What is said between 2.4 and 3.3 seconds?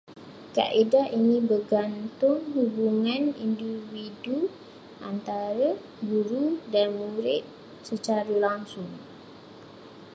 hubungan